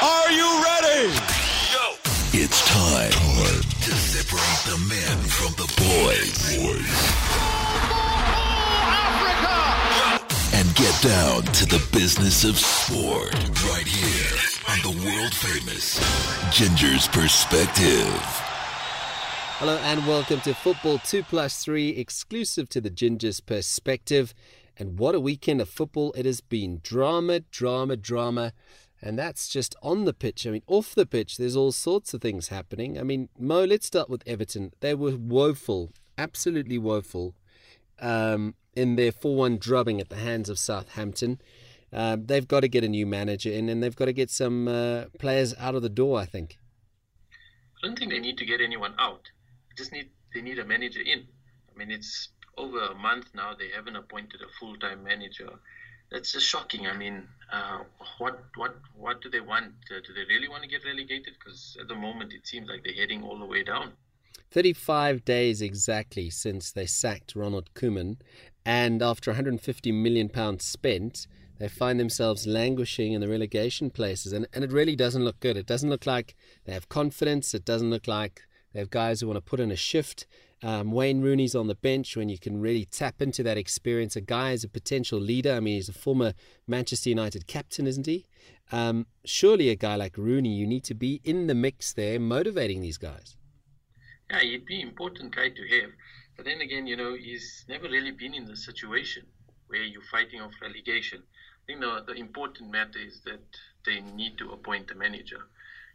[0.00, 1.10] Are you ready?
[2.32, 6.54] It's time, to separate the men from the boys.
[10.54, 13.34] And get down to the business of sport
[13.68, 14.38] right here
[14.68, 15.98] on the world famous
[16.52, 18.06] Ginger's Perspective.
[19.58, 24.32] Hello and welcome to Football 2 Plus 3, exclusive to the Ginger's Perspective.
[24.76, 26.78] And what a weekend of football it has been.
[26.84, 28.52] Drama, drama, drama.
[29.00, 30.46] And that's just on the pitch.
[30.46, 32.98] I mean, off the pitch, there's all sorts of things happening.
[32.98, 34.72] I mean, Mo, let's start with Everton.
[34.80, 37.34] They were woeful, absolutely woeful,
[38.00, 41.40] um, in their 4 1 drubbing at the hands of Southampton.
[41.92, 44.68] Um, they've got to get a new manager in and they've got to get some
[44.68, 46.58] uh, players out of the door, I think.
[47.82, 49.22] I don't think they need to get anyone out.
[49.68, 51.26] They just need they need a manager in.
[51.72, 53.54] I mean, it's over a month now.
[53.54, 55.48] They haven't appointed a full time manager.
[56.10, 56.86] That's just shocking.
[56.86, 57.80] I mean, uh,
[58.18, 59.72] what what what do they want?
[59.90, 61.34] Uh, do they really want to get relegated?
[61.38, 63.92] Because at the moment, it seems like they're heading all the way down.
[64.50, 68.16] 35 days exactly since they sacked Ronald Koeman,
[68.64, 71.26] and after 150 million pounds spent,
[71.58, 75.56] they find themselves languishing in the relegation places, and, and it really doesn't look good.
[75.56, 77.52] It doesn't look like they have confidence.
[77.52, 80.26] It doesn't look like they have guys who want to put in a shift.
[80.62, 84.16] Um, Wayne Rooney's on the bench when you can really tap into that experience.
[84.16, 85.52] A guy is a potential leader.
[85.52, 86.34] I mean, he's a former
[86.66, 88.26] Manchester United captain, isn't he?
[88.72, 92.80] Um, surely a guy like Rooney, you need to be in the mix there, motivating
[92.80, 93.36] these guys.
[94.30, 95.90] Yeah, he'd be an important guy to have.
[96.36, 99.26] But then again, you know, he's never really been in the situation
[99.68, 101.22] where you're fighting off relegation.
[101.22, 103.40] I think the, the important matter is that
[103.86, 105.46] they need to appoint a manager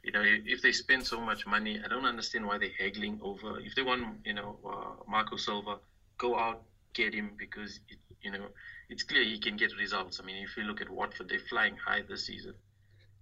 [0.03, 3.59] you know, if they spend so much money, I don't understand why they're haggling over.
[3.59, 5.77] If they want, you know, uh, Marco Silva,
[6.17, 8.47] go out, get him because, it, you know,
[8.89, 10.19] it's clear he can get results.
[10.21, 12.53] I mean, if you look at Watford, they're flying high this season.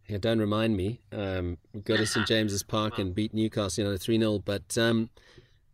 [0.08, 1.00] Yeah, don't remind me.
[1.12, 4.40] Um, we go to St James's Park and beat Newcastle, you know, 3 0.
[4.40, 5.12] But um,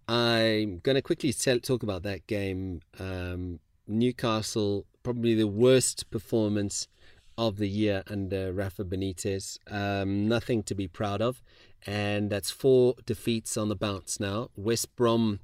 [0.10, 2.82] I'm going to quickly tell, talk about that game.
[3.00, 6.90] Um, Newcastle, probably the worst performance
[7.38, 9.60] of the year under Rafa Benitez.
[9.72, 11.42] Um, nothing to be proud of.
[11.86, 14.50] And that's four defeats on the bounce now.
[14.56, 15.40] West Brom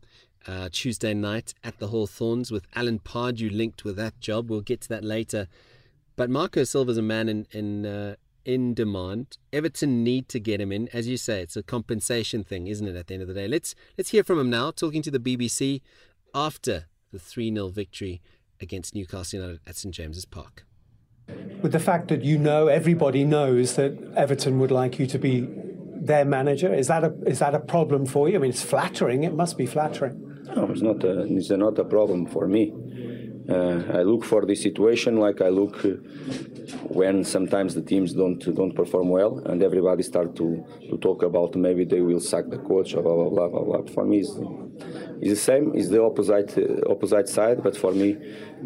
[0.47, 4.49] uh, Tuesday night at the Hawthorns with Alan Pardew linked with that job.
[4.49, 5.47] We'll get to that later.
[6.15, 8.15] But Marco Silva's a man in in uh,
[8.45, 9.37] in demand.
[9.51, 11.41] Everton need to get him in, as you say.
[11.41, 12.95] It's a compensation thing, isn't it?
[12.95, 15.19] At the end of the day, let's let's hear from him now, talking to the
[15.19, 15.81] BBC
[16.35, 18.21] after the three 0 victory
[18.59, 20.65] against Newcastle United at St James's Park
[21.27, 25.47] with the fact that you know everybody knows that Everton would like you to be
[25.95, 26.73] their manager?
[26.73, 28.35] Is that a is that a problem for you?
[28.35, 29.23] I mean, it's flattering.
[29.23, 30.19] It must be flattering.
[30.55, 31.03] No, it's not.
[31.03, 32.73] A, it's not a problem for me.
[33.49, 35.85] Uh, I look for the situation like I look
[36.83, 41.55] when sometimes the teams don't don't perform well and everybody start to, to talk about
[41.55, 43.81] maybe they will sack the coach or blah blah blah blah.
[43.81, 43.93] blah.
[43.93, 44.33] For me, it's,
[45.19, 45.73] it's the same.
[45.75, 47.63] It's the opposite uh, opposite side.
[47.63, 48.17] But for me,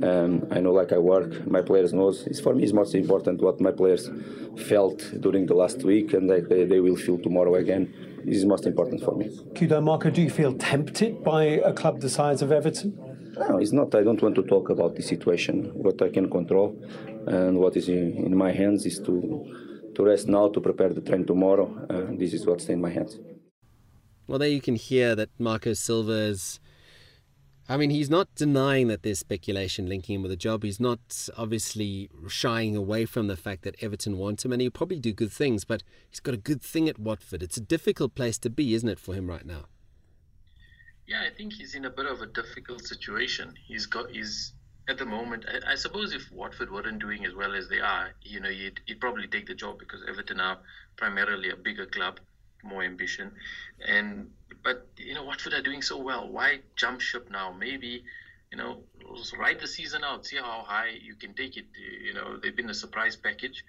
[0.04, 1.48] um, I know like I work.
[1.48, 2.28] My players knows.
[2.28, 2.64] It's for me.
[2.64, 4.10] It's most important what my players
[4.58, 7.94] felt during the last week and they, they will feel tomorrow again.
[8.26, 9.30] This is most important for me.
[9.54, 13.07] Kudo Marco, do you feel tempted by a club the size of Everton?
[13.40, 13.94] No, it's not.
[13.94, 15.72] I don't want to talk about the situation.
[15.74, 16.76] What I can control
[17.28, 19.14] and what is in, in my hands is to
[19.96, 21.68] to rest now, to prepare the train tomorrow.
[21.90, 23.18] Uh, this is what's in my hands.
[24.28, 26.60] Well, there you can hear that Marco Silva is.
[27.70, 30.64] I mean, he's not denying that there's speculation linking him with a job.
[30.64, 35.00] He's not obviously shying away from the fact that Everton want him, and he'll probably
[35.00, 37.44] do good things, but he's got a good thing at Watford.
[37.44, 39.66] It's a difficult place to be, isn't it, for him right now?
[41.08, 43.54] Yeah, I think he's in a bit of a difficult situation.
[43.66, 44.52] He's got he's
[44.90, 45.46] at the moment.
[45.48, 48.82] I, I suppose if Watford weren't doing as well as they are, you know, he'd,
[48.86, 50.58] he'd probably take the job because Everton are
[50.98, 52.20] primarily a bigger club,
[52.62, 53.32] more ambition,
[53.86, 54.30] and
[54.64, 56.28] but you know Watford are doing so well.
[56.28, 57.54] Why jump ship now?
[57.58, 58.04] Maybe
[58.52, 58.84] you know
[59.40, 61.68] ride the season out, see how high you can take it.
[62.04, 63.64] You know they've been a surprise package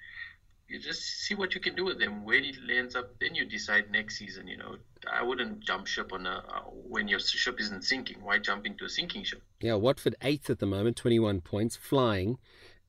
[0.69, 2.25] you just see what you can do with them.
[2.25, 4.47] Where it lands up, then you decide next season.
[4.47, 4.77] You know,
[5.13, 8.19] I wouldn't jump ship on a uh, when your ship isn't sinking.
[8.23, 9.43] Why jump into a sinking ship?
[9.61, 12.39] Yeah, Watford eighth at the moment, twenty-one points, flying.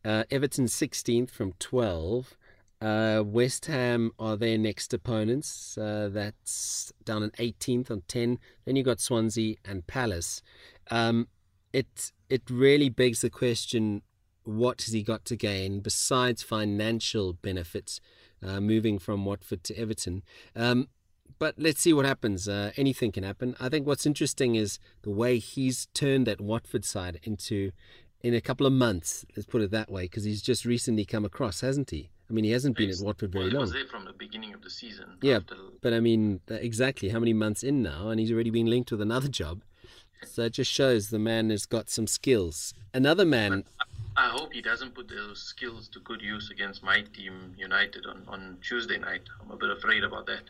[0.03, 2.35] Uh, Everton sixteenth from twelve.
[2.81, 5.77] Uh, West Ham are their next opponents.
[5.77, 8.39] Uh, that's down at 18th on 10.
[8.63, 10.41] Then you got Swansea and Palace.
[10.89, 11.27] Um,
[11.73, 14.01] it it really begs the question
[14.43, 17.99] what has he got to gain besides financial benefits
[18.41, 20.23] uh, moving from Watford to Everton?
[20.55, 20.87] Um,
[21.39, 22.47] but let's see what happens.
[22.47, 23.55] Uh, anything can happen.
[23.59, 27.71] I think what's interesting is the way he's turned that Watford side into,
[28.21, 31.25] in a couple of months, let's put it that way, because he's just recently come
[31.25, 32.09] across, hasn't he?
[32.29, 33.61] I mean, he hasn't been at Watford very well, he long.
[33.61, 35.17] was there from the beginning of the season.
[35.21, 38.67] Yeah, after- but I mean, exactly how many months in now, and he's already been
[38.67, 39.63] linked with another job.
[40.27, 42.73] So it just shows the man has got some skills.
[42.93, 43.63] Another man,
[44.17, 48.23] I hope he doesn't put those skills to good use against my team, United, on,
[48.27, 49.21] on Tuesday night.
[49.41, 50.41] I'm a bit afraid about that.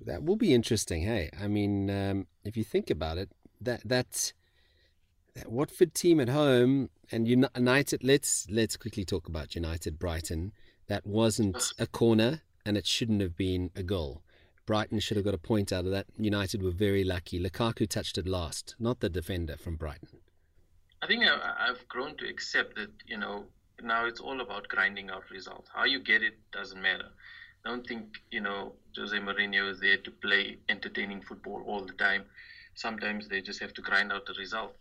[0.00, 1.02] That will be interesting.
[1.02, 4.32] Hey, I mean, um, if you think about it, that that
[5.34, 8.04] that Watford team at home and United.
[8.04, 10.52] Let's let's quickly talk about United Brighton.
[10.86, 14.22] That wasn't a corner, and it shouldn't have been a goal.
[14.66, 16.06] Brighton should have got a point out of that.
[16.18, 17.42] United were very lucky.
[17.42, 20.20] Lukaku touched it last, not the defender from Brighton.
[21.02, 23.44] I think I've grown to accept that, you know,
[23.82, 25.68] now it's all about grinding out results.
[25.74, 27.10] How you get it doesn't matter.
[27.64, 31.94] I don't think, you know, Jose Mourinho is there to play entertaining football all the
[31.94, 32.24] time.
[32.74, 34.76] Sometimes they just have to grind out the result.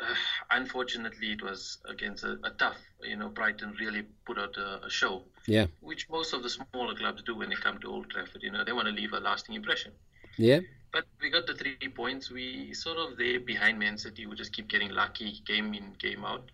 [0.00, 0.14] Uh,
[0.50, 4.90] unfortunately, it was against a, a tough, you know, Brighton really put out a, a
[4.90, 8.42] show, Yeah, which most of the smaller clubs do when they come to Old Trafford.
[8.42, 9.92] You know, they want to leave a lasting impression.
[10.36, 10.60] yeah.
[10.90, 12.30] But we got the three points.
[12.30, 14.24] We sort of there behind Man City.
[14.24, 16.50] We just keep getting lucky game in, game out.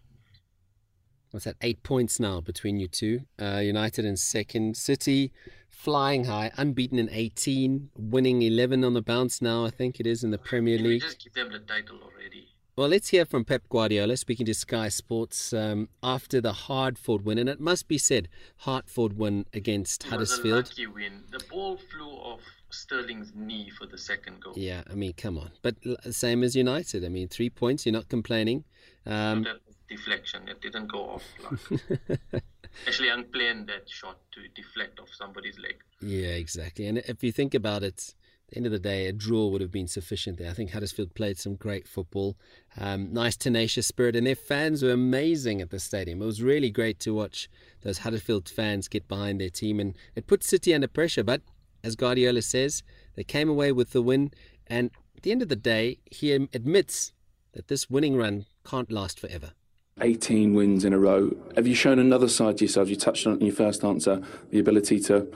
[1.34, 1.56] What's that?
[1.62, 3.22] Eight points now between you two.
[3.42, 4.76] Uh, United in second.
[4.76, 5.32] City
[5.68, 10.22] flying high, unbeaten in 18, winning 11 on the bounce now, I think it is
[10.22, 11.02] in the Premier League.
[11.02, 12.46] just give them the title already?
[12.76, 17.38] Well, let's hear from Pep Guardiola speaking to Sky Sports um, after the Hardford win.
[17.38, 18.28] And it must be said,
[18.58, 20.66] Hartford win against It was a Huddersfield.
[20.68, 21.24] lucky win.
[21.32, 22.40] The ball flew off
[22.70, 24.54] Sterling's knee for the second goal.
[24.56, 25.50] Yeah, I mean, come on.
[25.62, 25.76] But
[26.10, 27.04] same as United.
[27.04, 28.64] I mean, three points, you're not complaining.
[29.06, 29.46] Um,
[29.88, 30.48] deflection.
[30.48, 31.24] It didn't go off.
[31.42, 32.42] Like.
[32.86, 35.76] Actually, unplanned that shot to deflect off somebody's leg.
[36.00, 36.86] Yeah, exactly.
[36.86, 38.14] And if you think about it,
[38.48, 40.50] at the end of the day, a draw would have been sufficient there.
[40.50, 42.36] I think Huddersfield played some great football,
[42.76, 46.20] um, nice, tenacious spirit, and their fans were amazing at the stadium.
[46.20, 47.48] It was really great to watch
[47.82, 51.22] those Huddersfield fans get behind their team, and it put City under pressure.
[51.22, 51.42] But
[51.82, 52.82] as Guardiola says,
[53.14, 54.32] they came away with the win,
[54.66, 57.12] and at the end of the day, he admits
[57.52, 59.52] that this winning run can't last forever.
[60.00, 61.30] 18 wins in a row.
[61.54, 62.88] Have you shown another side to yourself?
[62.88, 64.20] You touched on it in your first answer,
[64.50, 65.28] the ability to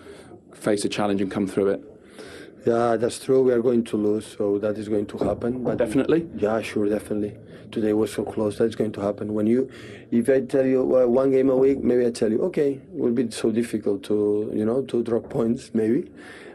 [0.52, 1.84] face a challenge and come through it.
[2.66, 3.42] Yeah, that's true.
[3.42, 5.62] We are going to lose, so that is going to happen.
[5.62, 6.28] But Definitely.
[6.36, 7.36] yeah, sure, definitely.
[7.70, 8.58] Today was so close.
[8.58, 9.32] That's going to happen.
[9.32, 9.70] When you,
[10.10, 12.80] if I tell you uh, one game a week, maybe I tell you, okay, it
[12.90, 16.10] will be so difficult to, you know, to drop points, maybe.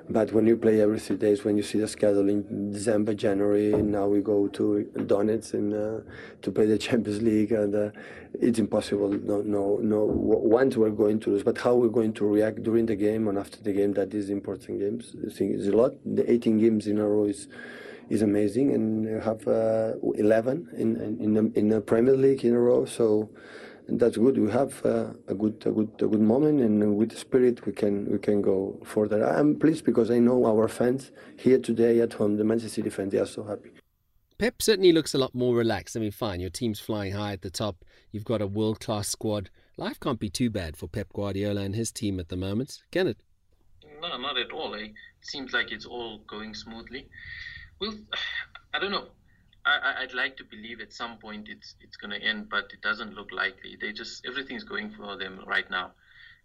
[0.09, 3.71] But when you play every three days, when you see the schedule in December, January,
[3.71, 6.11] now we go to Donetsk and uh,
[6.41, 7.89] to play the Champions League, and uh,
[8.33, 9.09] it's impossible.
[9.09, 10.03] No, no, no.
[10.03, 13.37] Once we're going to lose, but how we're going to react during the game and
[13.37, 15.15] after the game, that is important games.
[15.25, 15.93] I think it's a lot.
[16.05, 17.47] The 18 games in a row is
[18.09, 22.53] is amazing, and you have uh, 11 in in the, in the Premier League in
[22.53, 22.83] a row.
[22.83, 23.29] So
[23.87, 24.37] that's good.
[24.37, 27.73] We have uh, a good a good a good moment, and with the spirit we
[27.73, 29.23] can we can go further.
[29.27, 33.11] I'm pleased because I know our fans here today at home, the Manchester City fans,
[33.11, 33.71] they are so happy.
[34.37, 35.95] Pep certainly looks a lot more relaxed.
[35.95, 37.85] I mean, fine, your team's flying high at the top.
[38.11, 39.49] You've got a world class squad.
[39.77, 43.07] Life can't be too bad for Pep Guardiola and his team at the moment, can
[43.07, 43.17] it?
[44.01, 44.73] No, not at all.
[44.73, 44.91] It
[45.21, 47.07] seems like it's all going smoothly.
[47.79, 47.93] Well,
[48.73, 49.07] I don't know.
[49.65, 52.81] I, I'd like to believe at some point it's it's going to end, but it
[52.81, 53.77] doesn't look likely.
[53.79, 55.91] They just everything's going for them right now,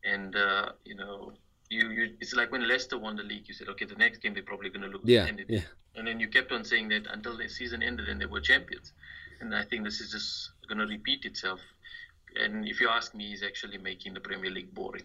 [0.04, 1.32] and uh, you know,
[1.68, 3.48] you, you it's like when Leicester won the league.
[3.48, 5.46] You said, okay, the next game they're probably going to look Yeah, to end it.
[5.50, 5.60] yeah.
[5.96, 8.92] and then you kept on saying that until the season ended and they were champions.
[9.40, 11.60] And I think this is just going to repeat itself.
[12.36, 15.04] And if you ask me, he's actually making the Premier League boring.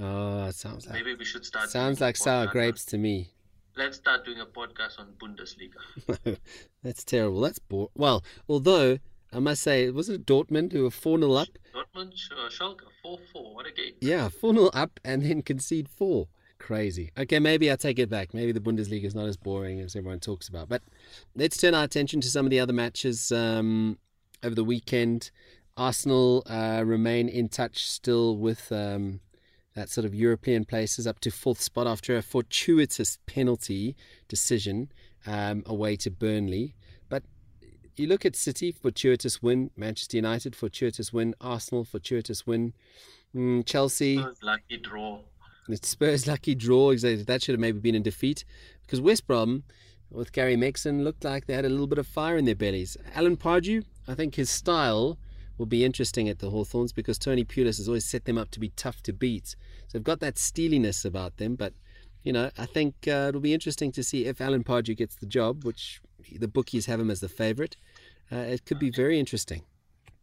[0.00, 1.70] Oh, it sounds like Maybe we should start.
[1.70, 3.30] sounds like sour grapes to me.
[3.76, 6.38] Let's start doing a podcast on Bundesliga.
[6.82, 7.40] That's terrible.
[7.40, 8.22] That's bo- well.
[8.48, 8.98] Although
[9.32, 11.48] I must say, was it Dortmund who were four 0 up?
[11.74, 13.18] Dortmund, uh, Schalke, 4-4.
[13.54, 13.94] What a game.
[14.00, 16.28] Yeah, four 0 up and then concede four.
[16.58, 17.10] Crazy.
[17.18, 18.32] Okay, maybe I take it back.
[18.32, 20.68] Maybe the Bundesliga is not as boring as everyone talks about.
[20.68, 20.82] But
[21.34, 23.98] let's turn our attention to some of the other matches um,
[24.42, 25.32] over the weekend.
[25.76, 29.20] Arsenal uh, remain in touch still with um,
[29.74, 33.96] that sort of European places, up to fourth spot after a fortuitous penalty
[34.28, 34.90] decision
[35.26, 36.74] um, away to Burnley.
[37.08, 37.24] But
[37.96, 39.70] you look at City, fortuitous win.
[39.76, 41.34] Manchester United, fortuitous win.
[41.40, 42.72] Arsenal, fortuitous win.
[43.34, 44.18] Mm, Chelsea.
[44.18, 45.20] Spurs Lucky draw.
[45.82, 47.22] Spurs lucky draw, exactly.
[47.22, 48.44] That should have maybe been in defeat
[48.82, 49.64] because West Brom
[50.10, 52.96] with Gary Megson looked like they had a little bit of fire in their bellies.
[53.14, 55.18] Alan Pardew, I think his style
[55.58, 58.60] will be interesting at the Hawthorns because Tony Pulis has always set them up to
[58.60, 59.48] be tough to beat.
[59.48, 61.54] So they've got that steeliness about them.
[61.54, 61.74] But,
[62.22, 65.26] you know, I think uh, it'll be interesting to see if Alan Pardew gets the
[65.26, 66.00] job, which
[66.32, 67.76] the bookies have him as the favourite.
[68.32, 69.62] Uh, it could be very interesting.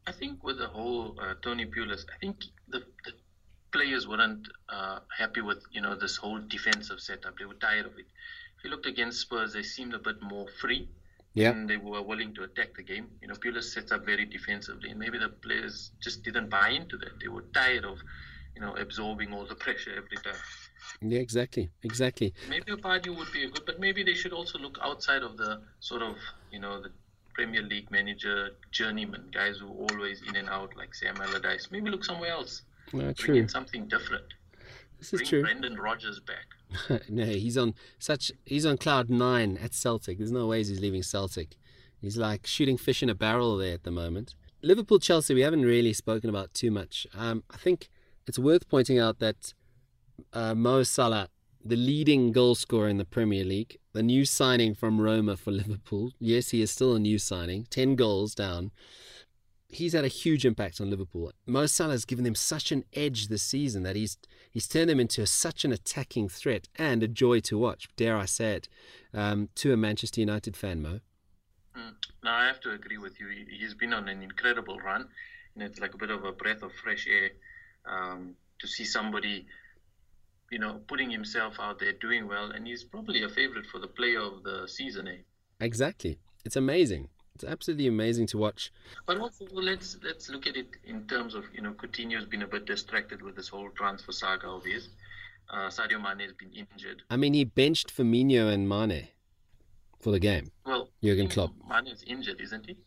[0.07, 3.13] I think with the whole uh, Tony Pulis, I think the, the
[3.71, 7.38] players weren't uh, happy with you know this whole defensive setup.
[7.38, 8.05] They were tired of it.
[8.57, 10.89] If you looked against Spurs, they seemed a bit more free.
[11.33, 11.51] Yeah.
[11.51, 13.07] And they were willing to attack the game.
[13.21, 16.97] You know, Pulis sets up very defensively, and maybe the players just didn't buy into
[16.97, 17.19] that.
[17.21, 17.97] They were tired of,
[18.55, 20.39] you know, absorbing all the pressure every time.
[21.01, 22.33] Yeah, exactly, exactly.
[22.50, 25.38] Maybe a Pardew would be a good, but maybe they should also look outside of
[25.38, 26.15] the sort of,
[26.51, 26.91] you know, the
[27.33, 31.69] Premier League manager journeyman guys who are always in and out, like Sam Allardyce.
[31.71, 32.63] Maybe look somewhere else.
[32.91, 33.35] No, Bring true.
[33.35, 34.25] in something different.
[35.00, 35.41] This is Bring true.
[35.43, 36.45] Brendan Rodgers back.
[37.10, 40.18] no, he's on such he's on cloud nine at Celtic.
[40.18, 41.58] There's no ways he's leaving Celtic.
[42.00, 44.36] He's like shooting fish in a barrel there at the moment.
[44.62, 47.08] Liverpool Chelsea we haven't really spoken about too much.
[47.13, 47.90] Um, I think
[48.28, 49.54] it's worth pointing out that
[50.34, 51.30] uh, Mo Salah,
[51.63, 56.12] the leading goal scorer in the Premier League, the new signing from Roma for Liverpool.
[56.20, 57.68] Yes, he is still a new signing.
[57.70, 58.72] Ten goals down.
[59.72, 61.32] He's had a huge impact on Liverpool.
[61.46, 64.18] Mo Salah has given them such an edge this season that he's
[64.51, 67.88] he's turned them into such an attacking threat and a joy to watch.
[67.96, 68.68] Dare I say it?
[69.13, 71.00] Um, to a Manchester United fan, Mo.
[71.78, 71.94] Mm.
[72.24, 73.28] Now I have to agree with you.
[73.30, 75.08] He- He's been on an incredible run,
[75.56, 77.30] and it's like a bit of a breath of fresh air
[77.86, 79.46] um, to see somebody,
[80.51, 83.88] you know, putting himself out there, doing well, and he's probably a favorite for the
[83.88, 85.08] player of the season.
[85.08, 85.18] Eh?
[85.62, 86.20] Exactly.
[86.44, 87.08] It's amazing.
[87.41, 88.71] It's absolutely amazing to watch.
[89.07, 92.48] But also, let's let's look at it in terms of you know Coutinho's been a
[92.48, 94.89] bit distracted with this whole transfer saga of his.
[95.50, 97.01] Uh, Sadio Mane has been injured.
[97.10, 99.07] I mean, he benched Firmino and Mane
[100.00, 100.51] for the game.
[100.65, 101.53] Well, Jurgen Klopp.
[101.67, 102.77] Mane is injured, isn't he?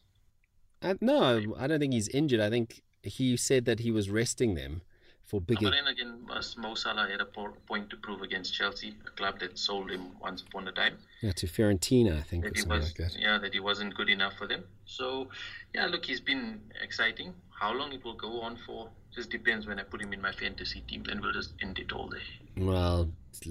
[0.81, 2.41] Uh, no, I don't think he's injured.
[2.41, 4.83] I think he said that he was resting them
[5.25, 5.67] for bigger.
[5.67, 6.27] But then again,
[6.59, 10.43] Mo Salah had a point to prove against Chelsea, a club that sold him once
[10.43, 10.99] upon a time.
[11.23, 13.17] Yeah, to Fiorentina, I think, That was, like that.
[13.19, 14.65] yeah, that he wasn't good enough for them.
[14.85, 15.29] So,
[15.75, 17.35] yeah, look, he's been exciting.
[17.65, 20.33] How long it will go on for just depends when I put him in my
[20.33, 21.03] fantasy team.
[21.03, 22.19] Then we'll just end it all day.
[22.59, 23.09] Well,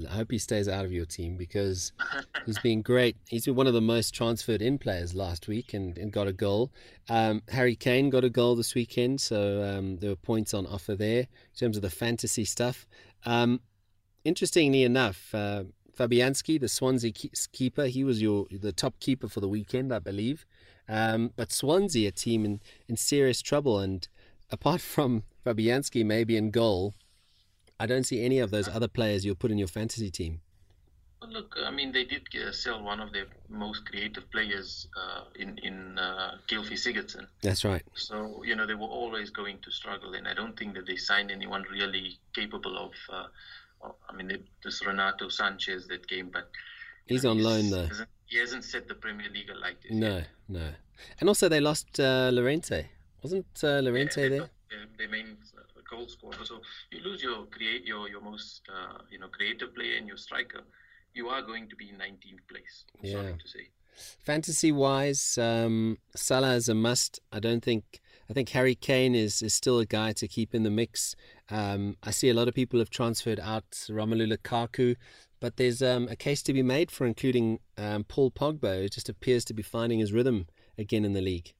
[0.07, 1.93] I hope he stays out of your team because
[2.45, 3.17] he's been great.
[3.27, 6.31] He's been one of the most transferred in players last week and, and got a
[6.31, 6.71] goal.
[7.09, 10.93] Um, Harry Kane got a goal this weekend, so um, there were points on offer
[10.93, 12.85] there in terms of the fantasy stuff.
[13.25, 13.61] Um,
[14.23, 15.63] interestingly enough, uh,
[15.97, 20.45] Fabianski, the Swansea keeper, he was your the top keeper for the weekend, I believe.
[20.87, 24.07] Um, but Swansea, a team in, in serious trouble, and
[24.51, 26.93] apart from Fabianski maybe in goal,
[27.79, 30.41] I don't see any of those other players you'll put in your fantasy team.
[31.19, 35.21] But look, I mean, they did uh, sell one of their most creative players uh,
[35.39, 37.27] in in uh, Gylfi Sigurdsson.
[37.41, 37.81] That's right.
[37.95, 40.97] So you know they were always going to struggle, and I don't think that they
[40.97, 42.91] signed anyone really capable of.
[43.09, 43.27] Uh,
[44.09, 46.49] I mean, this Renato Sanches that came, but
[47.05, 48.05] He's know, on loan he's- though.
[48.33, 49.77] He hasn't set the Premier League alight.
[49.83, 49.93] yet.
[50.05, 50.15] No,
[50.59, 50.67] no.
[51.19, 52.79] And also they lost uh, Llorente.
[53.23, 54.49] Wasn't uh, Llorente Yeah, there?
[54.71, 56.43] Their, their main uh, goal scorer.
[56.43, 56.55] So
[56.91, 60.61] you lose your create your your most uh, you know creative player and your striker,
[61.13, 62.75] you are going to be in 19th place.
[62.95, 63.13] I'm Yeah.
[63.17, 63.65] sorry to say.
[64.31, 67.19] Fantasy wise, um, Salah is a must.
[67.31, 67.83] I don't think.
[68.29, 71.15] I think Harry Kane is, is still a guy to keep in the mix.
[71.51, 74.95] Um, I see a lot of people have transferred out Romelu Lukaku,
[75.43, 79.09] but there's um, a case to be made for including um, Paul Pogba, who just
[79.09, 80.47] appears to be finding his rhythm
[80.77, 81.51] again in the league.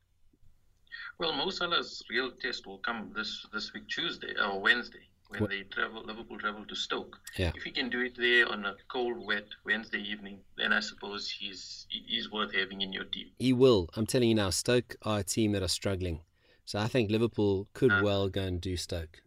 [1.19, 5.49] Well, Mo Salah's real test will come this this week Tuesday or Wednesday when What-
[5.49, 6.01] they travel.
[6.01, 7.19] Liverpool travel to Stoke.
[7.37, 7.51] Yeah.
[7.55, 11.29] If he can do it there on a cold, wet Wednesday evening, then I suppose
[11.29, 13.31] he's he's worth having in your team.
[13.37, 13.89] He will.
[13.97, 16.21] I'm telling you now, Stoke are a team that are struggling.
[16.63, 19.21] So I think Liverpool could Uh, well go and do Stoke.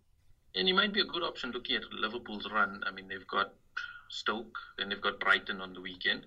[0.55, 2.83] And he might be a good option looking at Liverpool's run.
[2.87, 3.53] I mean, they've got
[4.09, 6.27] Stoke, and they've got Brighton on the weekend.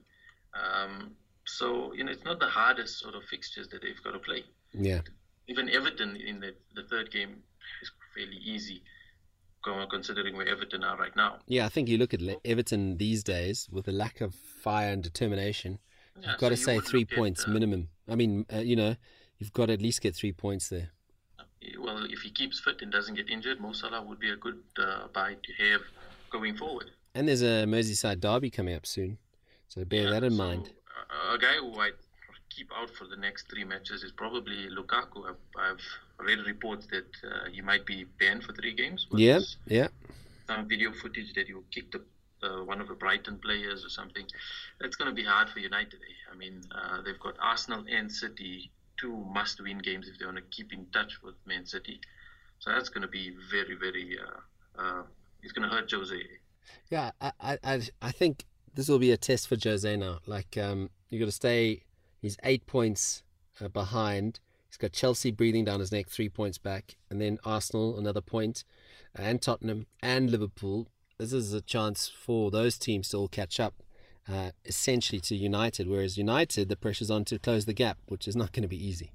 [0.54, 1.12] Um,
[1.46, 4.44] so you know, it's not the hardest sort of fixtures that they've got to play.
[4.74, 5.02] Yeah.
[5.48, 7.44] Even Everton in the the third game
[7.82, 8.84] is fairly easy,
[9.90, 11.38] considering where Everton are right now.
[11.48, 15.04] Yeah, I think you look at Everton these days with a lack of fire and
[15.04, 15.80] determination.
[16.20, 17.90] Yeah, You've got so to say three look at, points uh, minimum.
[18.08, 18.96] I mean, uh, you know,
[19.38, 20.90] you've got to at least get three points there.
[21.80, 24.62] Well, if he keeps fit and doesn't get injured, Mo Salah would be a good
[24.78, 25.82] uh, buy to have
[26.32, 26.92] going forward.
[27.16, 29.18] And there's a Merseyside derby coming up soon,
[29.68, 30.70] so bear Yeah, that in so, mind.
[31.34, 31.92] A guy who I
[32.50, 35.28] keep out for the next three matches is probably Lukaku.
[35.28, 39.08] I've, I've read reports that uh, he might be banned for three games.
[39.12, 39.88] Yeah, yeah.
[40.48, 42.04] Some video footage that he kicked the,
[42.48, 44.26] uh, one of the Brighton players or something.
[44.80, 45.96] That's going to be hard for United.
[46.00, 46.32] eh?
[46.32, 50.44] I mean, uh, they've got Arsenal and City, two must-win games if they want to
[50.44, 52.02] keep in touch with Man City.
[52.60, 54.18] So that's going to be very, very.
[54.20, 55.04] Uh, uh,
[55.42, 56.22] it's going to hurt Jose.
[56.90, 57.32] Yeah, I,
[57.64, 60.20] I, I, think this will be a test for Jose now.
[60.26, 61.84] Like, um, you got to stay.
[62.22, 63.24] He's eight points
[63.62, 64.40] uh, behind.
[64.68, 68.64] He's got Chelsea breathing down his neck, three points back, and then Arsenal another point.
[69.16, 70.88] and Tottenham and Liverpool.
[71.18, 73.84] This is a chance for those teams to all catch up.
[74.32, 78.36] Uh, essentially to United, whereas United, the pressure's on to close the gap, which is
[78.36, 79.12] not going to be easy.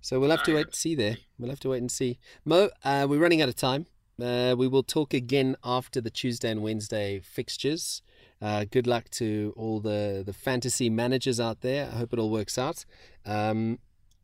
[0.00, 1.16] So we'll have to wait and see there.
[1.38, 2.18] We'll have to wait and see.
[2.44, 3.86] Mo, uh, we're running out of time.
[4.20, 8.00] Uh, we will talk again after the Tuesday and Wednesday fixtures.
[8.40, 11.86] Uh, good luck to all the, the fantasy managers out there.
[11.92, 12.84] I hope it all works out.
[13.26, 13.78] Um,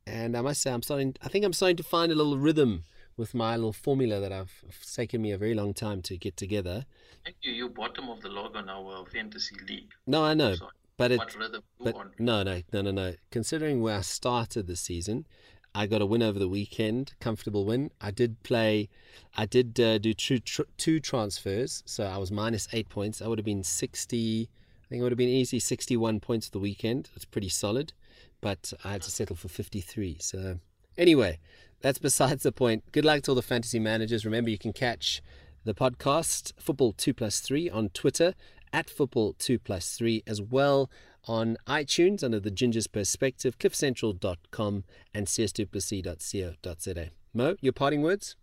[0.06, 1.14] and I must say, I'm starting.
[1.22, 2.84] I think I'm starting to find a little rhythm
[3.16, 6.36] with my little formula that I've it's taken me a very long time to get
[6.36, 6.86] together.
[7.24, 7.52] Thank you.
[7.52, 9.90] You're bottom of the log on our fantasy league.
[10.06, 11.18] No, I know, So but it.
[11.18, 13.14] what rhythm you But no, no, no, no, no.
[13.30, 15.26] Considering where I started the season,
[15.74, 17.90] I got a win over the weekend, comfortable win.
[18.00, 18.88] I did play,
[19.36, 23.22] I did uh, do two, tr- two transfers, so I was minus eight points.
[23.22, 26.58] I would have been 60, I think it would have been easy 61 points the
[26.58, 27.08] weekend.
[27.16, 27.94] It's pretty solid,
[28.42, 30.18] but I had to settle for 53.
[30.20, 30.58] So,
[30.98, 31.38] anyway,
[31.80, 32.84] that's besides the point.
[32.92, 34.26] Good luck to all the fantasy managers.
[34.26, 35.22] Remember, you can catch
[35.64, 38.34] the podcast Football 2 Plus 3 on Twitter
[38.72, 40.90] at Football 2 Plus 3 as well
[41.26, 47.10] on iTunes under the Ginger's Perspective, cliffcentral.com and csduplessis.co.za.
[47.34, 48.36] Mo, your parting words?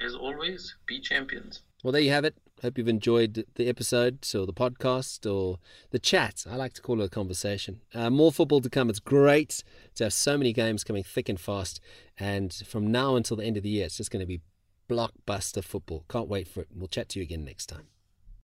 [0.00, 1.62] As always, be champions.
[1.82, 2.36] Well, there you have it.
[2.62, 5.58] Hope you've enjoyed the episode or the podcast or
[5.90, 6.44] the chat.
[6.50, 7.82] I like to call it a conversation.
[7.94, 8.88] Uh, more football to come.
[8.88, 9.62] It's great
[9.96, 11.80] to have so many games coming thick and fast.
[12.18, 14.40] And from now until the end of the year, it's just going to be
[14.88, 16.04] blockbuster football.
[16.08, 16.68] Can't wait for it.
[16.74, 17.88] We'll chat to you again next time.